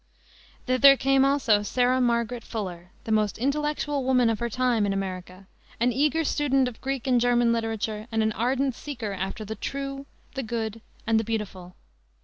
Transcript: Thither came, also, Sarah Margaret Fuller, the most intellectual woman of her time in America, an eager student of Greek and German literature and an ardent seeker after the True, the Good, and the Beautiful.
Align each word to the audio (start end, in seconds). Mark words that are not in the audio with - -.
Thither 0.65 0.97
came, 0.97 1.23
also, 1.23 1.61
Sarah 1.61 2.01
Margaret 2.01 2.43
Fuller, 2.43 2.89
the 3.03 3.11
most 3.11 3.37
intellectual 3.37 4.03
woman 4.03 4.31
of 4.31 4.39
her 4.39 4.49
time 4.49 4.87
in 4.87 4.93
America, 4.93 5.45
an 5.79 5.93
eager 5.93 6.23
student 6.23 6.67
of 6.67 6.81
Greek 6.81 7.05
and 7.05 7.21
German 7.21 7.51
literature 7.53 8.07
and 8.11 8.23
an 8.23 8.31
ardent 8.31 8.73
seeker 8.73 9.11
after 9.13 9.45
the 9.45 9.53
True, 9.53 10.07
the 10.33 10.41
Good, 10.41 10.81
and 11.05 11.19
the 11.19 11.23
Beautiful. 11.23 11.75